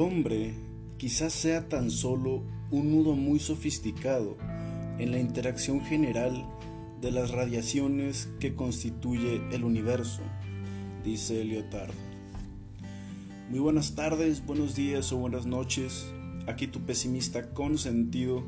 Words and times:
hombre 0.00 0.54
quizás 0.96 1.32
sea 1.32 1.68
tan 1.68 1.90
solo 1.90 2.42
un 2.70 2.90
nudo 2.90 3.14
muy 3.14 3.38
sofisticado 3.38 4.36
en 4.98 5.12
la 5.12 5.18
interacción 5.18 5.82
general 5.82 6.46
de 7.00 7.10
las 7.10 7.30
radiaciones 7.30 8.28
que 8.40 8.54
constituye 8.54 9.42
el 9.52 9.64
universo, 9.64 10.22
dice 11.04 11.44
Lyotard. 11.44 11.92
Muy 13.50 13.60
buenas 13.60 13.94
tardes, 13.94 14.44
buenos 14.44 14.74
días 14.74 15.12
o 15.12 15.18
buenas 15.18 15.46
noches, 15.46 16.06
aquí 16.46 16.66
tu 16.66 16.80
pesimista 16.80 17.50
con 17.50 17.76
sentido 17.76 18.44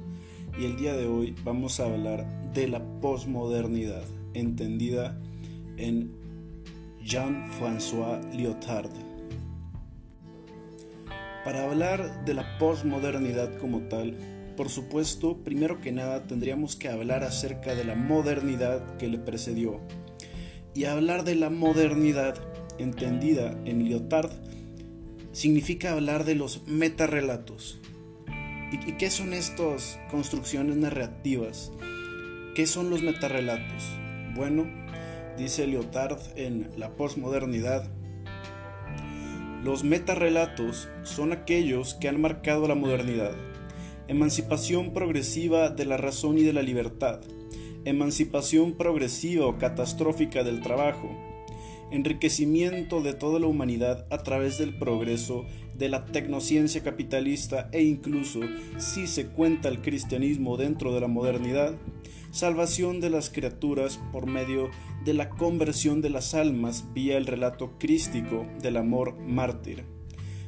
y 0.58 0.64
el 0.64 0.76
día 0.76 0.94
de 0.94 1.06
hoy 1.06 1.34
vamos 1.44 1.80
a 1.80 1.84
hablar 1.84 2.52
de 2.52 2.68
la 2.68 2.82
posmodernidad, 3.00 4.04
entendida 4.34 5.18
en 5.76 6.12
Jean-François 7.04 8.22
Lyotard. 8.34 9.11
Para 11.44 11.64
hablar 11.64 12.24
de 12.24 12.34
la 12.34 12.58
posmodernidad 12.58 13.58
como 13.58 13.80
tal, 13.88 14.16
por 14.56 14.68
supuesto, 14.68 15.38
primero 15.38 15.80
que 15.80 15.90
nada 15.90 16.24
tendríamos 16.24 16.76
que 16.76 16.88
hablar 16.88 17.24
acerca 17.24 17.74
de 17.74 17.84
la 17.84 17.96
modernidad 17.96 18.96
que 18.96 19.08
le 19.08 19.18
precedió. 19.18 19.80
Y 20.74 20.84
hablar 20.84 21.24
de 21.24 21.34
la 21.34 21.50
modernidad, 21.50 22.36
entendida 22.78 23.58
en 23.64 23.84
Lyotard, 23.84 24.30
significa 25.32 25.92
hablar 25.92 26.24
de 26.24 26.36
los 26.36 26.66
metarrelatos. 26.68 27.80
¿Y 28.70 28.92
qué 28.92 29.10
son 29.10 29.32
estas 29.32 29.98
construcciones 30.10 30.76
narrativas? 30.76 31.72
¿Qué 32.54 32.66
son 32.66 32.88
los 32.88 33.02
metarrelatos? 33.02 33.84
Bueno, 34.34 34.66
dice 35.36 35.66
Lyotard 35.66 36.20
en 36.36 36.70
La 36.76 36.96
posmodernidad, 36.96 37.90
los 39.62 39.84
metarrelatos 39.84 40.88
son 41.04 41.32
aquellos 41.32 41.94
que 41.94 42.08
han 42.08 42.20
marcado 42.20 42.66
la 42.66 42.74
modernidad. 42.74 43.32
Emancipación 44.08 44.92
progresiva 44.92 45.70
de 45.70 45.86
la 45.86 45.96
razón 45.96 46.36
y 46.38 46.42
de 46.42 46.52
la 46.52 46.62
libertad, 46.62 47.20
emancipación 47.84 48.72
progresiva 48.72 49.46
o 49.46 49.58
catastrófica 49.58 50.42
del 50.42 50.62
trabajo, 50.62 51.16
enriquecimiento 51.92 53.02
de 53.02 53.14
toda 53.14 53.38
la 53.38 53.46
humanidad 53.46 54.04
a 54.10 54.18
través 54.18 54.58
del 54.58 54.74
progreso 54.74 55.46
de 55.74 55.88
la 55.88 56.06
tecnociencia 56.06 56.82
capitalista 56.82 57.68
e 57.70 57.84
incluso, 57.84 58.40
si 58.78 59.06
se 59.06 59.26
cuenta 59.26 59.68
el 59.68 59.80
cristianismo 59.80 60.56
dentro 60.56 60.92
de 60.92 61.00
la 61.00 61.08
modernidad, 61.08 61.74
salvación 62.32 63.00
de 63.00 63.10
las 63.10 63.28
criaturas 63.28 64.00
por 64.10 64.26
medio 64.26 64.70
de 65.04 65.12
la 65.12 65.28
conversión 65.28 66.00
de 66.00 66.08
las 66.08 66.34
almas 66.34 66.86
vía 66.94 67.18
el 67.18 67.26
relato 67.26 67.78
crístico 67.78 68.46
del 68.60 68.78
amor 68.78 69.18
mártir. 69.20 69.84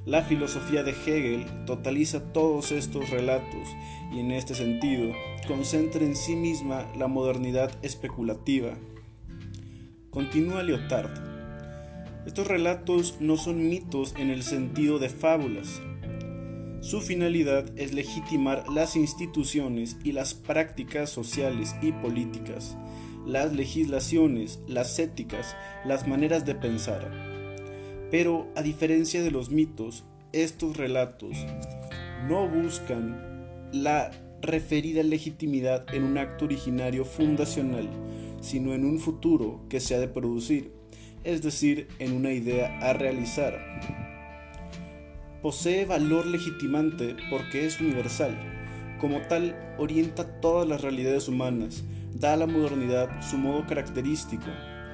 La 0.06 0.22
filosofía 0.22 0.82
de 0.82 0.92
Hegel 0.92 1.46
totaliza 1.66 2.32
todos 2.32 2.72
estos 2.72 3.10
relatos 3.10 3.68
y 4.12 4.20
en 4.20 4.32
este 4.32 4.54
sentido 4.54 5.12
concentra 5.46 6.02
en 6.04 6.16
sí 6.16 6.36
misma 6.36 6.90
la 6.96 7.06
modernidad 7.06 7.70
especulativa. 7.82 8.78
Continúa 10.10 10.62
Lyotard. 10.62 11.12
Estos 12.26 12.46
relatos 12.46 13.18
no 13.20 13.36
son 13.36 13.68
mitos 13.68 14.14
en 14.16 14.30
el 14.30 14.42
sentido 14.42 14.98
de 14.98 15.10
fábulas. 15.10 15.82
Su 16.84 17.00
finalidad 17.00 17.66
es 17.76 17.94
legitimar 17.94 18.68
las 18.68 18.94
instituciones 18.94 19.96
y 20.04 20.12
las 20.12 20.34
prácticas 20.34 21.10
sociales 21.10 21.74
y 21.82 21.92
políticas, 21.92 22.76
las 23.26 23.52
legislaciones, 23.52 24.60
las 24.68 24.98
éticas, 24.98 25.56
las 25.84 26.06
maneras 26.06 26.44
de 26.44 26.54
pensar 26.54 27.34
pero 28.14 28.46
a 28.54 28.62
diferencia 28.62 29.24
de 29.24 29.32
los 29.32 29.50
mitos, 29.50 30.04
estos 30.32 30.76
relatos 30.76 31.36
no 32.28 32.48
buscan 32.48 33.50
la 33.72 34.12
referida 34.40 35.02
legitimidad 35.02 35.92
en 35.92 36.04
un 36.04 36.18
acto 36.18 36.44
originario 36.44 37.04
fundacional, 37.04 37.88
sino 38.40 38.72
en 38.72 38.84
un 38.84 39.00
futuro 39.00 39.62
que 39.68 39.80
se 39.80 39.96
ha 39.96 39.98
de 39.98 40.06
producir, 40.06 40.70
es 41.24 41.42
decir, 41.42 41.88
en 41.98 42.12
una 42.12 42.30
idea 42.30 42.78
a 42.78 42.92
realizar. 42.92 44.03
Posee 45.44 45.84
valor 45.84 46.24
legitimante 46.24 47.16
porque 47.28 47.66
es 47.66 47.78
universal, 47.78 48.34
como 48.98 49.20
tal 49.28 49.54
orienta 49.76 50.40
todas 50.40 50.66
las 50.66 50.80
realidades 50.80 51.28
humanas, 51.28 51.84
da 52.14 52.32
a 52.32 52.36
la 52.38 52.46
modernidad 52.46 53.10
su 53.20 53.36
modo 53.36 53.66
característico, 53.66 54.46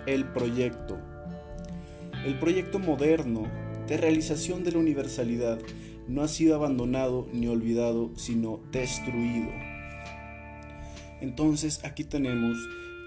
el 0.06 0.24
proyecto, 0.24 0.98
el 2.26 2.36
proyecto 2.40 2.80
moderno 2.80 3.44
de 3.86 3.96
realización 3.96 4.64
de 4.64 4.72
la 4.72 4.78
universalidad 4.78 5.60
no 6.08 6.22
ha 6.22 6.26
sido 6.26 6.56
abandonado 6.56 7.28
ni 7.32 7.46
olvidado, 7.46 8.10
sino 8.16 8.58
destruido. 8.72 9.52
Entonces 11.20 11.84
aquí 11.84 12.02
tenemos 12.02 12.58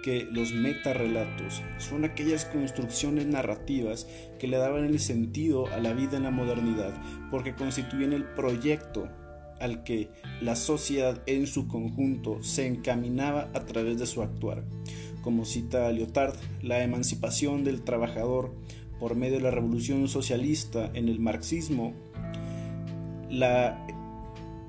que 0.03 0.27
los 0.31 0.51
metarrelatos 0.51 1.63
son 1.79 2.05
aquellas 2.05 2.45
construcciones 2.45 3.25
narrativas 3.25 4.05
que 4.37 4.47
le 4.47 4.57
daban 4.57 4.83
el 4.83 4.99
sentido 4.99 5.65
a 5.67 5.77
la 5.79 5.93
vida 5.93 6.17
en 6.17 6.23
la 6.23 6.31
modernidad, 6.31 6.93
porque 7.31 7.55
constituyen 7.55 8.13
el 8.13 8.25
proyecto 8.25 9.09
al 9.59 9.83
que 9.83 10.09
la 10.41 10.55
sociedad 10.55 11.23
en 11.25 11.47
su 11.47 11.67
conjunto 11.67 12.43
se 12.43 12.67
encaminaba 12.67 13.49
a 13.53 13.61
través 13.61 13.97
de 13.97 14.05
su 14.05 14.21
actuar. 14.21 14.63
Como 15.21 15.45
cita 15.45 15.91
Lyotard, 15.91 16.35
la 16.61 16.83
emancipación 16.83 17.63
del 17.63 17.81
trabajador 17.81 18.53
por 18.99 19.15
medio 19.15 19.37
de 19.37 19.43
la 19.43 19.51
revolución 19.51 20.07
socialista 20.09 20.91
en 20.93 21.07
el 21.07 21.19
marxismo, 21.19 21.93
la 23.29 23.87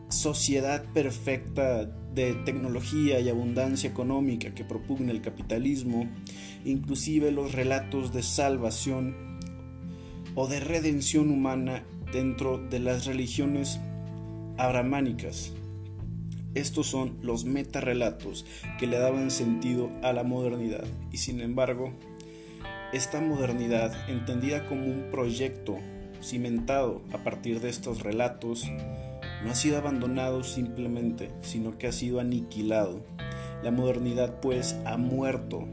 sociedad 0.09 0.85
perfecta 0.93 1.91
de 2.15 2.35
tecnología 2.45 3.21
y 3.21 3.29
abundancia 3.29 3.91
económica 3.91 4.55
que 4.55 4.65
propugna 4.65 5.11
el 5.11 5.21
capitalismo, 5.21 6.09
inclusive 6.65 7.31
los 7.31 7.53
relatos 7.53 8.13
de 8.13 8.23
salvación 8.23 9.39
o 10.35 10.47
de 10.47 10.61
redención 10.61 11.31
humana 11.31 11.85
dentro 12.13 12.59
de 12.59 12.81
las 12.81 13.07
religiones 13.07 13.81
abramánicas. 14.57 15.53
Estos 16.55 16.87
son 16.87 17.17
los 17.21 17.45
metarrelatos 17.45 18.47
que 18.79 18.87
le 18.87 18.99
daban 18.99 19.31
sentido 19.31 19.91
a 20.03 20.13
la 20.13 20.23
modernidad 20.23 20.85
y 21.11 21.17
sin 21.17 21.41
embargo 21.41 21.93
esta 22.95 23.21
modernidad, 23.21 24.09
entendida 24.09 24.69
como 24.69 24.87
un 24.87 25.09
proyecto 25.11 25.79
cimentado 26.23 27.03
a 27.13 27.25
partir 27.25 27.61
de 27.61 27.69
estos 27.69 28.03
relatos, 28.03 28.65
no 29.45 29.51
ha 29.51 29.55
sido 29.55 29.77
abandonado 29.77 30.43
simplemente, 30.43 31.31
sino 31.43 31.77
que 31.77 31.87
ha 31.87 31.93
sido 31.93 32.19
aniquilado. 32.19 33.05
La 33.63 33.71
modernidad 33.71 34.41
pues 34.41 34.77
ha 34.87 34.97
muerto. 34.97 35.67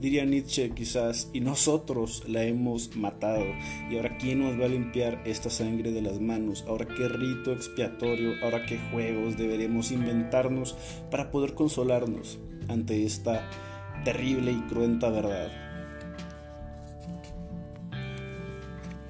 Diría 0.00 0.24
Nietzsche 0.24 0.70
quizás, 0.70 1.28
y 1.32 1.40
nosotros 1.40 2.22
la 2.28 2.44
hemos 2.44 2.96
matado. 2.96 3.44
Y 3.90 3.96
ahora 3.96 4.16
quién 4.18 4.40
nos 4.40 4.60
va 4.60 4.66
a 4.66 4.68
limpiar 4.68 5.22
esta 5.24 5.50
sangre 5.50 5.90
de 5.90 6.02
las 6.02 6.20
manos? 6.20 6.64
Ahora 6.68 6.86
qué 6.86 7.08
rito 7.08 7.52
expiatorio, 7.52 8.34
ahora 8.42 8.64
qué 8.66 8.78
juegos 8.92 9.36
deberemos 9.36 9.90
inventarnos 9.90 10.76
para 11.10 11.30
poder 11.30 11.54
consolarnos 11.54 12.38
ante 12.68 13.04
esta 13.04 13.48
terrible 14.04 14.52
y 14.52 14.60
cruenta 14.68 15.10
verdad. 15.10 15.50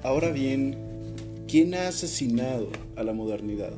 Ahora 0.01 0.31
bien, 0.31 0.88
¿quién 1.49 1.73
ha 1.73 1.87
asesinado 1.87 2.69
a 2.95 3.01
la 3.01 3.11
modernidad? 3.11 3.73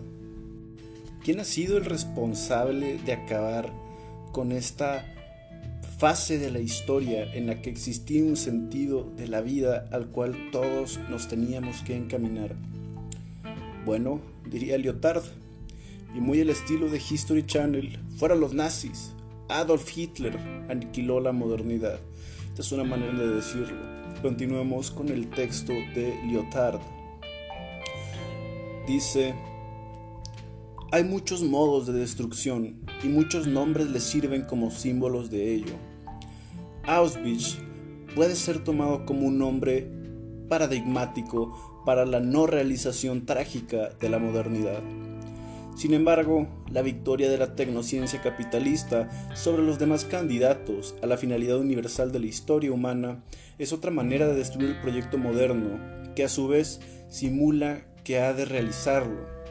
¿Quién 1.24 1.40
ha 1.40 1.46
sido 1.46 1.78
el 1.78 1.86
responsable 1.86 2.98
de 2.98 3.14
acabar 3.14 3.72
con 4.34 4.52
esta 4.52 5.06
fase 5.98 6.38
de 6.38 6.52
la 6.52 6.60
historia 6.60 7.34
en 7.34 7.48
la 7.48 7.62
que 7.62 7.70
existía 7.70 8.26
un 8.26 8.36
sentido 8.36 9.10
de 9.16 9.30
la 9.30 9.40
vida 9.40 9.88
al 9.94 10.08
cual 10.08 10.36
todos 10.52 11.00
nos 11.10 11.30
teníamos 11.30 11.82
que 11.84 11.96
encaminar? 11.96 12.56
Bueno, 13.86 14.20
diría 14.50 14.78
Lyotard, 14.78 15.24
y 16.14 16.20
muy 16.20 16.42
el 16.42 16.50
estilo 16.50 16.90
de 16.90 16.98
History 16.98 17.46
Channel, 17.46 17.98
fueron 18.18 18.42
los 18.42 18.54
nazis. 18.54 19.14
Adolf 19.48 19.98
Hitler 19.98 20.38
aniquiló 20.68 21.22
la 21.22 21.32
modernidad. 21.32 22.02
Esta 22.50 22.64
es 22.64 22.72
una 22.74 22.84
manera 22.84 23.18
de 23.18 23.30
decirlo. 23.30 23.80
Continuemos 24.22 24.92
con 24.92 25.08
el 25.08 25.30
texto 25.30 25.72
de 25.72 26.14
Lyotard. 26.28 26.82
Dice, 28.88 29.36
hay 30.92 31.04
muchos 31.04 31.44
modos 31.44 31.88
de 31.88 31.94
destrucción 31.94 32.82
y 33.04 33.08
muchos 33.08 33.48
nombres 33.48 33.90
le 33.92 34.00
sirven 34.00 34.44
como 34.44 34.72
símbolos 34.72 35.30
de 35.30 35.54
ello. 35.54 35.76
Auschwitz 36.84 37.60
puede 38.16 38.36
ser 38.36 38.64
tomado 38.64 39.06
como 39.06 39.28
un 39.28 39.38
nombre 39.38 39.88
paradigmático 40.50 41.84
para 41.86 42.06
la 42.06 42.20
no 42.20 42.48
realización 42.48 43.26
trágica 43.26 43.90
de 44.00 44.10
la 44.10 44.20
modernidad. 44.20 44.82
Sin 45.76 45.94
embargo, 45.94 46.48
la 46.70 46.82
victoria 46.82 47.30
de 47.30 47.38
la 47.38 47.56
tecnociencia 47.56 48.22
capitalista 48.22 49.10
sobre 49.36 49.64
los 49.64 49.80
demás 49.80 50.06
candidatos 50.06 50.96
a 51.02 51.08
la 51.08 51.18
finalidad 51.18 51.58
universal 51.60 52.12
de 52.12 52.20
la 52.20 52.26
historia 52.26 52.72
humana 52.72 53.24
es 53.58 53.72
otra 53.72 53.92
manera 53.92 54.28
de 54.28 54.36
destruir 54.36 54.72
el 54.72 54.82
proyecto 54.82 55.18
moderno, 55.18 55.80
que 56.16 56.24
a 56.24 56.30
su 56.30 56.48
vez 56.48 56.82
simula 57.08 57.86
que 58.04 58.20
ha 58.20 58.34
de 58.34 58.46
realizarlo. 58.46 59.42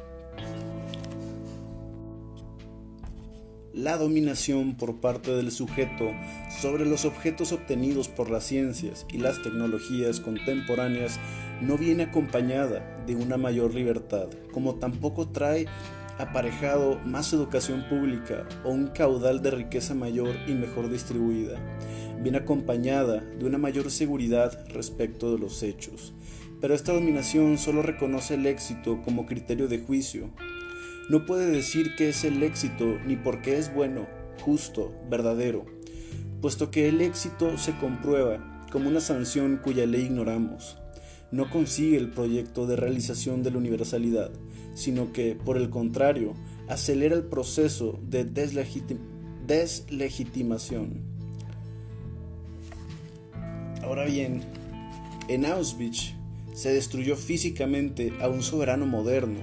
La 3.73 3.97
dominación 3.97 4.77
por 4.77 5.01
parte 5.01 5.31
del 5.31 5.53
sujeto 5.53 6.11
sobre 6.61 6.85
los 6.85 7.05
objetos 7.05 7.53
obtenidos 7.53 8.09
por 8.09 8.29
las 8.29 8.45
ciencias 8.45 9.07
y 9.13 9.19
las 9.19 9.41
tecnologías 9.43 10.19
contemporáneas 10.19 11.21
no 11.63 11.79
viene 11.79 12.03
acompañada 12.05 13.05
de 13.07 13.15
una 13.15 13.37
mayor 13.37 13.73
libertad, 13.73 14.29
como 14.53 14.75
tampoco 14.75 15.29
trae 15.29 15.67
aparejado 16.19 16.99
más 17.05 17.33
educación 17.33 17.85
pública 17.89 18.47
o 18.65 18.71
un 18.71 18.89
caudal 18.89 19.41
de 19.41 19.53
riqueza 19.53 19.95
mayor 19.95 20.35
y 20.47 20.53
mejor 20.53 20.91
distribuida. 20.91 21.59
Viene 22.21 22.39
acompañada 22.39 23.21
de 23.21 23.47
una 23.47 23.57
mayor 23.57 23.91
seguridad 23.91 24.67
respecto 24.69 25.33
de 25.33 25.39
los 25.39 25.63
hechos. 25.63 26.13
Pero 26.61 26.75
esta 26.75 26.93
dominación 26.93 27.59
solo 27.59 27.83
reconoce 27.83 28.35
el 28.35 28.47
éxito 28.47 29.03
como 29.03 29.27
criterio 29.27 29.69
de 29.69 29.79
juicio. 29.79 30.31
No 31.09 31.27
puede 31.27 31.47
decir 31.47 31.97
que 31.97 32.11
es 32.11 32.25
el 32.25 32.43
éxito 32.43 32.99
ni 33.07 33.17
porque 33.17 33.59
es 33.59 33.75
bueno, 33.75 34.07
justo, 34.43 34.95
verdadero, 35.11 35.67
puesto 36.41 36.71
que 36.71 36.89
el 36.89 37.01
éxito 37.01 37.59
se 37.59 37.77
comprueba 37.79 38.65
como 38.71 38.89
una 38.89 39.01
sanción 39.01 39.61
cuya 39.63 39.87
ley 39.87 40.03
ignoramos 40.03 40.81
no 41.33 41.49
consigue 41.49 41.97
el 41.97 42.11
proyecto 42.11 42.67
de 42.67 42.77
realización 42.77 43.43
de 43.43 43.53
la 43.53 43.59
universalidad, 43.59 44.31
sino 44.75 45.13
que, 45.13 45.37
por 45.37 45.57
el 45.57 45.71
contrario, 45.71 46.35
acelera 46.69 47.15
el 47.15 47.25
proceso 47.25 47.99
de 48.09 48.25
deslegitimación. 48.25 51.03
Ahora 53.83 54.05
bien, 54.05 54.43
en 55.29 55.47
Auschwitz 55.47 56.13
se 56.55 56.73
destruyó 56.73 57.17
físicamente 57.17 58.13
a 58.21 58.29
un 58.29 58.43
soberano 58.43 58.87
moderno, 58.87 59.41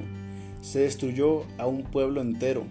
se 0.62 0.80
destruyó 0.80 1.44
a 1.57 1.68
un 1.68 1.83
pueblo 1.83 2.21
entero, 2.21 2.65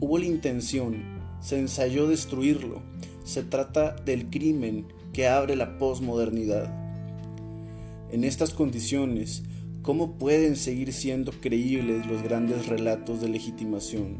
hubo 0.00 0.18
la 0.18 0.26
intención, 0.26 1.02
se 1.40 1.58
ensayó 1.58 2.06
destruirlo, 2.06 2.82
se 3.24 3.42
trata 3.42 3.96
del 3.96 4.30
crimen 4.30 4.86
que 5.12 5.28
abre 5.28 5.56
la 5.56 5.78
posmodernidad. 5.78 6.72
En 8.10 8.24
estas 8.24 8.54
condiciones, 8.54 9.42
¿cómo 9.82 10.18
pueden 10.18 10.56
seguir 10.56 10.92
siendo 10.92 11.32
creíbles 11.32 12.06
los 12.06 12.22
grandes 12.22 12.66
relatos 12.66 13.20
de 13.20 13.28
legitimación? 13.28 14.18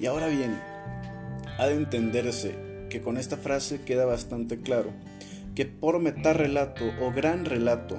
Y 0.00 0.06
ahora 0.06 0.28
bien, 0.28 0.58
ha 1.58 1.66
de 1.66 1.74
entenderse 1.74 2.54
que 2.90 3.00
con 3.00 3.16
esta 3.16 3.36
frase 3.36 3.80
queda 3.80 4.04
bastante 4.04 4.58
claro 4.58 4.92
que 5.56 5.66
por 5.66 5.98
metarrelato 5.98 6.84
o 7.00 7.10
gran 7.10 7.44
relato 7.44 7.96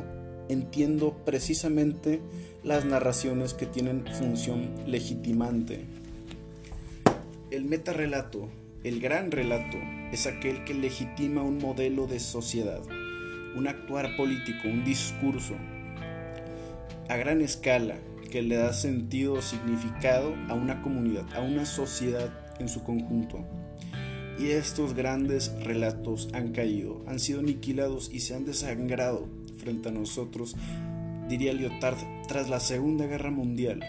entiendo 0.48 1.26
precisamente 1.26 2.22
las 2.64 2.86
narraciones 2.86 3.54
que 3.54 3.66
tienen 3.66 4.06
función 4.06 4.70
legitimante. 4.86 5.84
El 7.52 7.66
metarrelato, 7.66 8.48
el 8.86 9.02
gran 9.02 9.32
relato, 9.32 9.78
es 10.14 10.26
aquel 10.28 10.64
que 10.64 10.74
legitima 10.74 11.42
un 11.42 11.58
modelo 11.58 12.08
de 12.08 12.22
sociedad 12.22 12.82
un 13.58 13.68
actuar 13.68 14.16
político, 14.16 14.68
un 14.68 14.84
discurso 14.84 15.56
a 17.10 17.16
gran 17.16 17.42
escala 17.42 17.96
que 18.30 18.42
le 18.42 18.56
da 18.56 18.72
sentido 18.74 19.34
o 19.34 19.42
significado 19.42 20.36
a 20.48 20.54
una 20.54 20.82
comunidad, 20.82 21.26
a 21.34 21.42
una 21.42 21.66
sociedad 21.66 22.30
en 22.60 22.70
su 22.70 22.84
conjunto. 22.84 23.44
Y 24.40 24.52
estos 24.52 24.94
grandes 24.94 25.52
relatos 25.64 26.30
han 26.34 26.52
caído, 26.52 27.04
han 27.08 27.20
sido 27.20 27.40
aniquilados 27.40 28.10
y 28.14 28.20
se 28.20 28.36
han 28.36 28.46
desangrado 28.46 29.28
frente 29.58 29.90
a 29.90 29.92
nosotros, 29.92 30.56
diría 31.28 31.54
Lyotard, 31.54 31.98
tras 32.28 32.50
la 32.50 32.60
Segunda 32.60 33.08
Guerra 33.08 33.32
Mundial. 33.32 33.84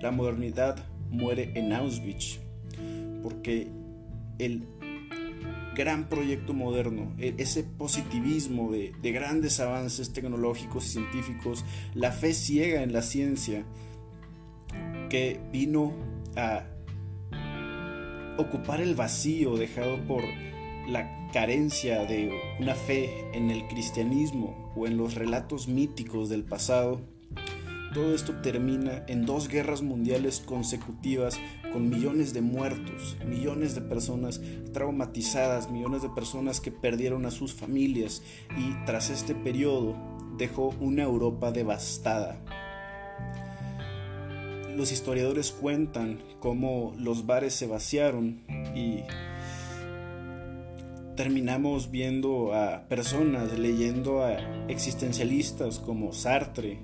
La 0.00 0.12
modernidad 0.12 0.86
muere 1.10 1.52
en 1.56 1.72
Auschwitz, 1.72 2.38
porque 3.22 3.68
el 4.38 4.62
gran 5.78 6.08
proyecto 6.08 6.54
moderno, 6.54 7.12
e, 7.18 7.34
ese 7.38 7.62
positivismo 7.62 8.72
de, 8.72 8.92
grandes 9.12 9.60
avances 9.60 10.12
tecnológicos 10.12 10.86
y 10.86 10.90
científicos, 10.90 11.64
la 11.94 12.12
fe 12.12 12.34
ciega 12.34 12.82
en 12.82 12.92
la 12.92 13.02
ciencia 13.02 13.64
que 15.08 15.40
vino 15.52 15.94
a 16.36 16.64
ocupar 18.38 18.80
el 18.80 18.94
vacío 18.94 19.56
dejado 19.56 19.98
por 20.06 20.22
la 20.88 21.28
carencia 21.32 22.06
de 22.06 22.32
una 22.58 22.74
fe 22.74 23.28
en 23.34 23.50
el 23.50 23.66
cristianismo 23.68 24.72
o 24.74 24.86
en 24.86 24.96
los 24.96 25.14
relatos 25.14 25.68
míticos 25.68 26.30
del 26.30 26.44
pasado, 26.44 27.00
todo 27.94 28.14
esto 28.14 28.34
termina 28.42 29.02
en 29.08 29.24
dos 29.24 29.48
guerras 29.48 29.82
mundiales 29.82 30.40
consecutivas 30.40 31.38
con 31.72 31.88
millones 31.88 32.34
de 32.34 32.42
muertos, 32.42 33.16
millones 33.26 33.74
de 33.74 33.80
personas 33.80 34.40
traumatizadas, 34.72 35.70
millones 35.70 36.02
de 36.02 36.10
personas 36.10 36.60
que 36.60 36.70
perdieron 36.70 37.24
a 37.24 37.30
sus 37.30 37.54
familias 37.54 38.22
y 38.58 38.72
tras 38.84 39.08
este 39.10 39.34
periodo 39.34 39.96
dejó 40.36 40.74
una 40.80 41.02
Europa 41.02 41.50
devastada. 41.50 42.44
Los 44.78 44.92
historiadores 44.92 45.50
cuentan 45.50 46.22
cómo 46.38 46.94
los 46.96 47.26
bares 47.26 47.52
se 47.52 47.66
vaciaron 47.66 48.44
y 48.76 49.00
terminamos 51.16 51.90
viendo 51.90 52.54
a 52.54 52.86
personas 52.86 53.58
leyendo 53.58 54.22
a 54.22 54.34
existencialistas 54.68 55.80
como 55.80 56.12
Sartre 56.12 56.78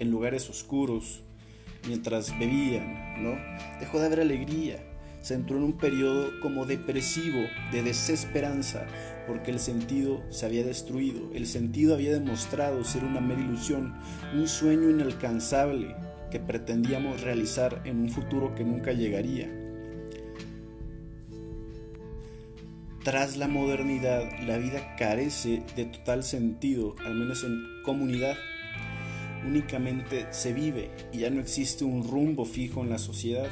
en 0.00 0.10
lugares 0.10 0.50
oscuros 0.50 1.22
mientras 1.86 2.36
bebían, 2.40 3.22
¿no? 3.22 3.36
Dejó 3.78 4.00
de 4.00 4.06
haber 4.06 4.18
alegría, 4.18 4.84
se 5.22 5.34
entró 5.34 5.58
en 5.58 5.62
un 5.62 5.78
periodo 5.78 6.40
como 6.42 6.66
depresivo, 6.66 7.38
de 7.70 7.84
desesperanza, 7.84 8.84
porque 9.28 9.52
el 9.52 9.60
sentido 9.60 10.24
se 10.30 10.44
había 10.44 10.64
destruido, 10.64 11.30
el 11.32 11.46
sentido 11.46 11.94
había 11.94 12.10
demostrado 12.10 12.82
ser 12.82 13.04
una 13.04 13.20
mera 13.20 13.42
ilusión, 13.42 13.94
un 14.34 14.48
sueño 14.48 14.90
inalcanzable 14.90 15.94
que 16.30 16.40
pretendíamos 16.40 17.20
realizar 17.22 17.82
en 17.84 18.00
un 18.00 18.10
futuro 18.10 18.54
que 18.54 18.64
nunca 18.64 18.92
llegaría. 18.92 19.48
Tras 23.04 23.36
la 23.36 23.48
modernidad, 23.48 24.24
la 24.46 24.58
vida 24.58 24.96
carece 24.96 25.62
de 25.76 25.86
total 25.86 26.22
sentido, 26.22 26.94
al 27.04 27.14
menos 27.14 27.42
en 27.44 27.82
comunidad 27.82 28.36
únicamente 29.46 30.26
se 30.30 30.52
vive 30.52 30.90
y 31.12 31.18
ya 31.18 31.30
no 31.30 31.40
existe 31.40 31.84
un 31.84 32.06
rumbo 32.06 32.44
fijo 32.44 32.82
en 32.82 32.90
la 32.90 32.98
sociedad, 32.98 33.48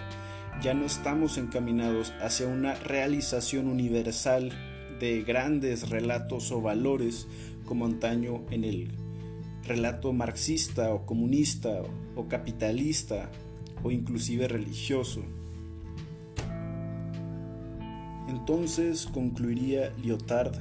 ya 0.62 0.74
no 0.74 0.86
estamos 0.86 1.38
encaminados 1.38 2.12
hacia 2.20 2.46
una 2.46 2.74
realización 2.74 3.68
universal 3.68 4.52
de 4.98 5.22
grandes 5.22 5.90
relatos 5.90 6.50
o 6.50 6.60
valores 6.60 7.26
como 7.64 7.84
antaño 7.84 8.44
en 8.50 8.64
el 8.64 8.88
relato 9.66 10.12
marxista 10.12 10.94
o 10.94 11.04
comunista 11.04 11.82
o 12.14 12.28
capitalista 12.28 13.30
o 13.82 13.90
inclusive 13.90 14.48
religioso. 14.48 15.22
Entonces 18.28 19.06
concluiría 19.06 19.92
Lyotard, 20.02 20.56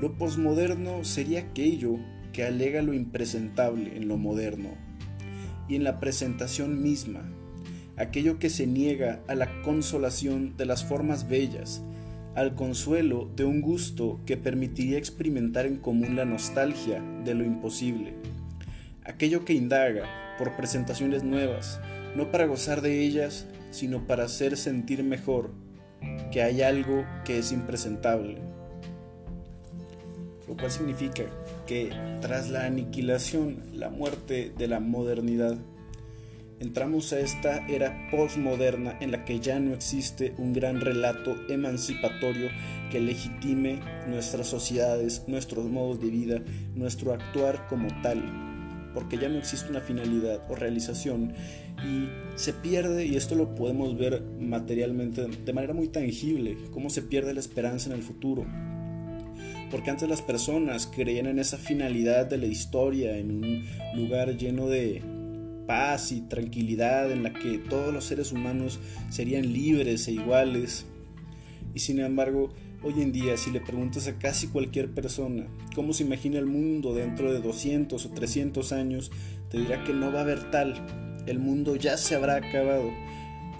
lo 0.00 0.16
posmoderno 0.16 1.04
sería 1.04 1.40
aquello 1.40 1.96
que 2.32 2.44
alega 2.44 2.82
lo 2.82 2.94
impresentable 2.94 3.96
en 3.96 4.08
lo 4.08 4.16
moderno 4.16 4.70
y 5.68 5.76
en 5.76 5.84
la 5.84 6.00
presentación 6.00 6.82
misma, 6.82 7.20
aquello 7.96 8.38
que 8.38 8.50
se 8.50 8.66
niega 8.66 9.20
a 9.28 9.34
la 9.34 9.62
consolación 9.62 10.56
de 10.56 10.66
las 10.66 10.84
formas 10.84 11.28
bellas, 11.28 11.82
al 12.34 12.54
consuelo 12.54 13.28
de 13.36 13.44
un 13.44 13.60
gusto 13.60 14.20
que 14.26 14.36
permitiría 14.36 14.98
experimentar 14.98 15.66
en 15.66 15.76
común 15.76 16.16
la 16.16 16.24
nostalgia 16.24 17.02
de 17.24 17.34
lo 17.34 17.44
imposible, 17.44 18.14
aquello 19.04 19.44
que 19.44 19.54
indaga 19.54 20.36
por 20.38 20.56
presentaciones 20.56 21.24
nuevas, 21.24 21.80
no 22.16 22.30
para 22.30 22.46
gozar 22.46 22.80
de 22.80 23.00
ellas, 23.00 23.46
sino 23.70 24.06
para 24.06 24.24
hacer 24.24 24.56
sentir 24.56 25.02
mejor 25.02 25.52
que 26.30 26.42
hay 26.42 26.62
algo 26.62 27.04
que 27.24 27.38
es 27.38 27.52
impresentable. 27.52 28.38
Lo 30.48 30.56
cual 30.56 30.70
significa 30.70 31.24
que 31.66 31.90
tras 32.20 32.50
la 32.50 32.66
aniquilación, 32.66 33.58
la 33.72 33.90
muerte 33.90 34.52
de 34.56 34.66
la 34.66 34.80
modernidad, 34.80 35.56
entramos 36.60 37.12
a 37.14 37.20
esta 37.20 37.66
era 37.66 38.08
postmoderna 38.10 38.96
en 39.00 39.10
la 39.10 39.24
que 39.24 39.40
ya 39.40 39.58
no 39.58 39.72
existe 39.72 40.34
un 40.36 40.52
gran 40.52 40.80
relato 40.80 41.34
emancipatorio 41.48 42.48
que 42.90 43.00
legitime 43.00 43.80
nuestras 44.06 44.46
sociedades, 44.46 45.24
nuestros 45.26 45.64
modos 45.64 46.00
de 46.00 46.10
vida, 46.10 46.42
nuestro 46.74 47.14
actuar 47.14 47.66
como 47.66 47.88
tal, 48.02 48.22
porque 48.92 49.16
ya 49.16 49.30
no 49.30 49.38
existe 49.38 49.70
una 49.70 49.80
finalidad 49.80 50.42
o 50.50 50.54
realización 50.54 51.32
y 51.82 52.08
se 52.34 52.52
pierde, 52.52 53.06
y 53.06 53.16
esto 53.16 53.34
lo 53.34 53.54
podemos 53.54 53.96
ver 53.96 54.22
materialmente 54.38 55.26
de 55.26 55.52
manera 55.54 55.72
muy 55.72 55.88
tangible, 55.88 56.58
cómo 56.72 56.90
se 56.90 57.00
pierde 57.00 57.32
la 57.32 57.40
esperanza 57.40 57.88
en 57.88 57.96
el 57.96 58.02
futuro, 58.02 58.44
porque 59.70 59.90
antes 59.90 60.08
las 60.10 60.20
personas 60.20 60.90
creían 60.94 61.26
en 61.26 61.38
esa 61.38 61.56
finalidad 61.56 62.26
de 62.26 62.36
la 62.36 62.46
historia, 62.46 63.16
en 63.16 63.30
un 63.30 63.64
lugar 63.94 64.36
lleno 64.36 64.68
de 64.68 65.19
paz 65.70 66.10
y 66.10 66.22
tranquilidad 66.22 67.12
en 67.12 67.22
la 67.22 67.32
que 67.32 67.58
todos 67.58 67.94
los 67.94 68.02
seres 68.02 68.32
humanos 68.32 68.80
serían 69.08 69.52
libres 69.52 70.08
e 70.08 70.12
iguales. 70.14 70.84
Y 71.76 71.78
sin 71.78 72.00
embargo, 72.00 72.52
hoy 72.82 73.00
en 73.00 73.12
día 73.12 73.36
si 73.36 73.52
le 73.52 73.60
preguntas 73.60 74.08
a 74.08 74.18
casi 74.18 74.48
cualquier 74.48 74.90
persona 74.90 75.46
cómo 75.76 75.92
se 75.92 76.02
imagina 76.02 76.40
el 76.40 76.46
mundo 76.46 76.92
dentro 76.92 77.32
de 77.32 77.40
200 77.40 78.04
o 78.04 78.10
300 78.10 78.72
años, 78.72 79.12
te 79.48 79.58
dirá 79.58 79.84
que 79.84 79.92
no 79.92 80.12
va 80.12 80.18
a 80.18 80.22
haber 80.22 80.50
tal. 80.50 80.74
El 81.28 81.38
mundo 81.38 81.76
ya 81.76 81.96
se 81.96 82.16
habrá 82.16 82.34
acabado, 82.34 82.90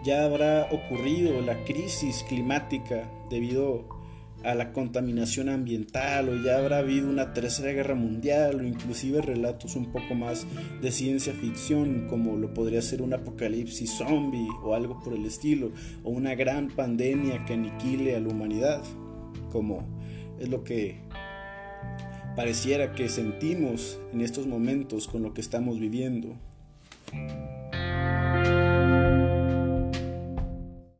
ya 0.02 0.24
habrá 0.24 0.68
ocurrido 0.72 1.40
la 1.42 1.62
crisis 1.62 2.24
climática 2.28 3.08
debido 3.30 3.99
a 4.44 4.54
la 4.54 4.72
contaminación 4.72 5.48
ambiental 5.48 6.28
o 6.28 6.36
ya 6.42 6.58
habrá 6.58 6.78
habido 6.78 7.08
una 7.08 7.32
tercera 7.32 7.72
guerra 7.72 7.94
mundial 7.94 8.60
o 8.60 8.62
inclusive 8.62 9.20
relatos 9.20 9.76
un 9.76 9.92
poco 9.92 10.14
más 10.14 10.46
de 10.80 10.92
ciencia 10.92 11.32
ficción 11.34 12.06
como 12.08 12.36
lo 12.36 12.54
podría 12.54 12.80
ser 12.80 13.02
un 13.02 13.12
apocalipsis 13.12 13.90
zombie 13.98 14.48
o 14.62 14.74
algo 14.74 15.00
por 15.00 15.14
el 15.14 15.26
estilo 15.26 15.72
o 16.04 16.10
una 16.10 16.34
gran 16.34 16.68
pandemia 16.68 17.44
que 17.44 17.54
aniquile 17.54 18.16
a 18.16 18.20
la 18.20 18.28
humanidad 18.28 18.82
como 19.50 19.86
es 20.38 20.48
lo 20.48 20.64
que 20.64 20.96
pareciera 22.34 22.92
que 22.92 23.08
sentimos 23.08 23.98
en 24.12 24.22
estos 24.22 24.46
momentos 24.46 25.08
con 25.08 25.22
lo 25.22 25.34
que 25.34 25.40
estamos 25.40 25.78
viviendo. 25.78 26.36